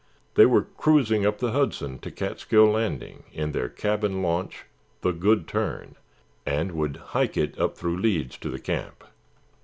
They 0.33 0.47
were 0.47 0.63
cruising 0.63 1.27
up 1.27 1.37
the 1.37 1.51
Hudson 1.51 1.99
to 1.99 2.09
Catskill 2.09 2.65
Landing 2.71 3.25
in 3.33 3.51
their 3.51 3.69
cabin 3.69 4.23
launch, 4.23 4.65
the 5.01 5.11
Good 5.11 5.47
Turn, 5.47 5.95
and 6.43 6.71
would 6.71 6.97
hike 7.13 7.37
it 7.37 7.55
up 7.59 7.77
through 7.77 7.99
Leeds 7.99 8.35
to 8.39 8.57
camp. 8.57 9.03